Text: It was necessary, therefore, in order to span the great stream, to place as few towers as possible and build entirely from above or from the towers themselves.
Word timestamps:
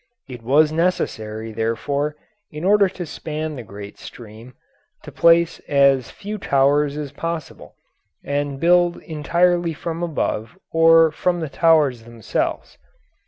It 0.27 0.41
was 0.41 0.71
necessary, 0.71 1.51
therefore, 1.51 2.15
in 2.49 2.63
order 2.63 2.89
to 2.89 3.05
span 3.05 3.55
the 3.55 3.61
great 3.61 3.99
stream, 3.99 4.55
to 5.03 5.11
place 5.11 5.59
as 5.67 6.09
few 6.09 6.39
towers 6.39 6.97
as 6.97 7.11
possible 7.11 7.75
and 8.25 8.59
build 8.59 8.97
entirely 9.03 9.73
from 9.73 10.01
above 10.01 10.57
or 10.71 11.11
from 11.11 11.39
the 11.39 11.49
towers 11.49 12.01
themselves. 12.01 12.79